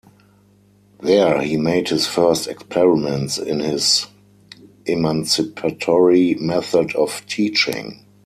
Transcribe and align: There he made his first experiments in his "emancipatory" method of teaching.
There 1.03 1.43
he 1.43 1.57
made 1.57 1.89
his 1.89 2.07
first 2.07 2.47
experiments 2.47 3.37
in 3.37 3.59
his 3.59 4.07
"emancipatory" 4.87 6.33
method 6.39 6.95
of 6.95 7.21
teaching. 7.27 8.03